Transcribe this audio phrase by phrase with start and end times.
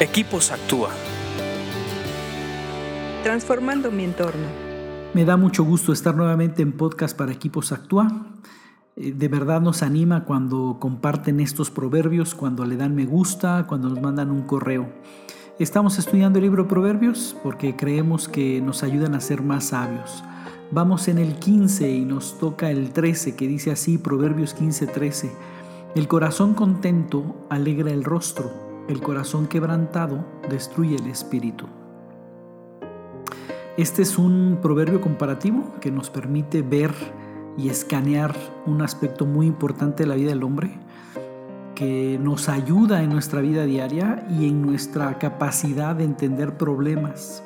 [0.00, 0.90] Equipos Actúa.
[3.22, 4.42] Transformando mi entorno.
[5.14, 8.08] Me da mucho gusto estar nuevamente en podcast para Equipos Actúa.
[8.96, 13.88] Eh, de verdad nos anima cuando comparten estos proverbios, cuando le dan me gusta, cuando
[13.88, 14.92] nos mandan un correo.
[15.60, 20.24] Estamos estudiando el libro Proverbios porque creemos que nos ayudan a ser más sabios.
[20.72, 25.30] Vamos en el 15 y nos toca el 13 que dice así, Proverbios 15, 13.
[25.94, 31.66] El corazón contento alegra el rostro, el corazón quebrantado destruye el espíritu.
[33.76, 36.94] Este es un proverbio comparativo que nos permite ver
[37.56, 38.34] y escanear
[38.66, 40.78] un aspecto muy importante de la vida del hombre,
[41.74, 47.42] que nos ayuda en nuestra vida diaria y en nuestra capacidad de entender problemas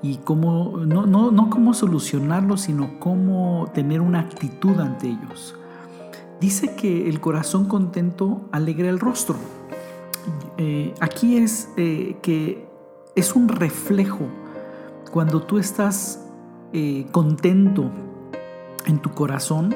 [0.00, 5.56] y cómo, no, no, no cómo solucionarlos, sino cómo tener una actitud ante ellos.
[6.40, 9.36] Dice que el corazón contento alegra el rostro.
[10.56, 12.66] Eh, aquí es eh, que
[13.14, 14.26] es un reflejo
[15.10, 16.26] cuando tú estás
[16.72, 17.90] eh, contento
[18.86, 19.74] en tu corazón,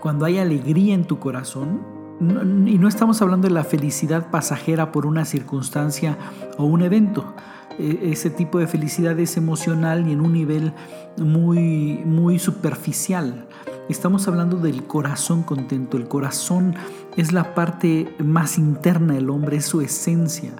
[0.00, 5.04] cuando hay alegría en tu corazón, y no estamos hablando de la felicidad pasajera por
[5.04, 6.16] una circunstancia
[6.58, 7.34] o un evento.
[7.78, 10.72] E, ese tipo de felicidad es emocional y en un nivel
[11.16, 13.48] muy, muy superficial.
[13.88, 15.98] Estamos hablando del corazón contento.
[15.98, 16.74] El corazón
[17.18, 20.52] es la parte más interna del hombre, es su esencia.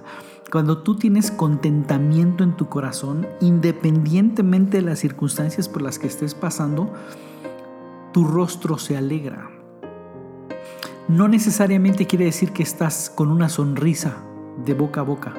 [0.51, 6.35] Cuando tú tienes contentamiento en tu corazón, independientemente de las circunstancias por las que estés
[6.35, 6.93] pasando,
[8.13, 9.49] tu rostro se alegra.
[11.07, 14.17] No necesariamente quiere decir que estás con una sonrisa
[14.63, 15.33] de boca a boca,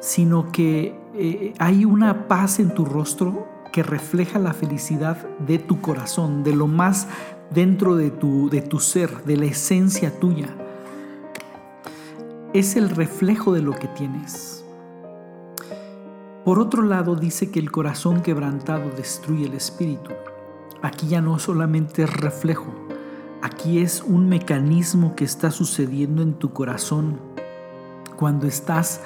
[0.00, 5.80] sino que eh, hay una paz en tu rostro que refleja la felicidad de tu
[5.80, 7.08] corazón, de lo más
[7.50, 10.48] dentro de tu, de tu ser, de la esencia tuya.
[12.52, 14.64] Es el reflejo de lo que tienes.
[16.44, 20.10] Por otro lado, dice que el corazón quebrantado destruye el espíritu.
[20.82, 22.74] Aquí ya no solamente es reflejo,
[23.40, 27.20] aquí es un mecanismo que está sucediendo en tu corazón
[28.16, 29.00] cuando estás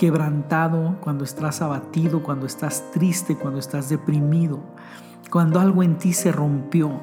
[0.00, 4.58] quebrantado, cuando estás abatido, cuando estás triste, cuando estás deprimido,
[5.30, 7.02] cuando algo en ti se rompió.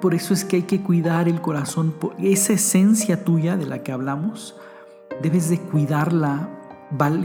[0.00, 3.92] Por eso es que hay que cuidar el corazón, esa esencia tuya de la que
[3.92, 4.56] hablamos,
[5.22, 6.48] debes de cuidarla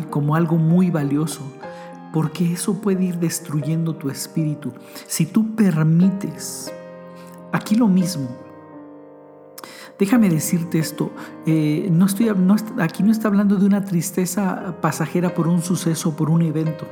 [0.09, 1.49] como algo muy valioso,
[2.11, 4.73] porque eso puede ir destruyendo tu espíritu.
[5.07, 6.69] Si tú permites,
[7.53, 8.27] aquí lo mismo,
[9.99, 11.11] Déjame decirte esto,
[11.45, 11.91] eh,
[12.79, 16.87] aquí no está hablando de una tristeza pasajera por un suceso, por un evento.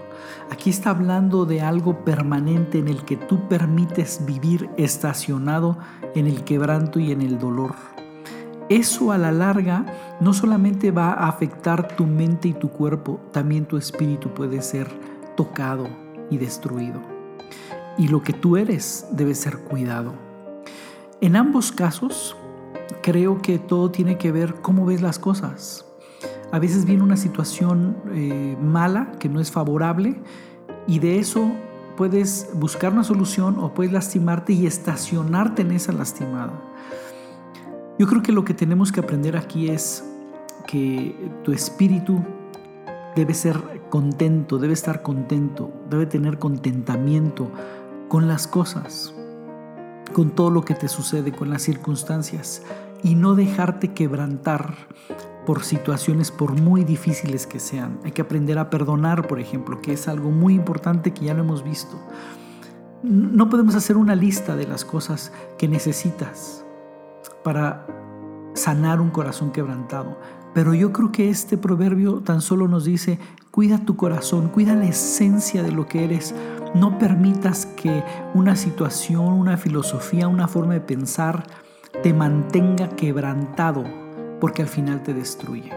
[0.51, 5.79] Aquí está hablando de algo permanente en el que tú permites vivir estacionado
[6.13, 7.73] en el quebranto y en el dolor.
[8.69, 9.85] Eso a la larga
[10.22, 14.88] no solamente va a afectar tu mente y tu cuerpo, también tu espíritu puede ser
[15.35, 15.89] tocado
[16.29, 17.01] y destruido.
[17.97, 20.13] Y lo que tú eres debe ser cuidado.
[21.19, 22.35] En ambos casos,
[23.02, 25.85] creo que todo tiene que ver cómo ves las cosas.
[26.52, 30.19] A veces viene una situación eh, mala que no es favorable
[30.88, 31.51] y de eso
[31.96, 36.53] puedes buscar una solución o puedes lastimarte y estacionarte en esa lastimada.
[37.97, 40.03] Yo creo que lo que tenemos que aprender aquí es
[40.68, 42.24] que tu espíritu
[43.16, 43.57] debe ser
[43.90, 47.51] contento, debe estar contento, debe tener contentamiento
[48.07, 49.13] con las cosas,
[50.11, 52.63] con todo lo que te sucede, con las circunstancias
[53.03, 54.75] y no dejarte quebrantar
[55.45, 57.99] por situaciones por muy difíciles que sean.
[58.03, 61.41] Hay que aprender a perdonar, por ejemplo, que es algo muy importante que ya lo
[61.41, 62.00] hemos visto.
[63.03, 66.63] No podemos hacer una lista de las cosas que necesitas
[67.44, 67.88] para
[68.53, 70.17] sanar un corazón quebrantado.
[70.53, 73.19] Pero yo creo que este proverbio tan solo nos dice,
[73.51, 76.35] cuida tu corazón, cuida la esencia de lo que eres.
[76.73, 78.01] No permitas que
[78.33, 81.45] una situación, una filosofía, una forma de pensar,
[82.01, 83.83] te mantenga quebrantado,
[84.39, 85.69] porque al final te destruye.